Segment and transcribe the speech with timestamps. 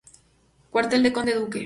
[0.71, 1.59] Cuartel del Conde Duque.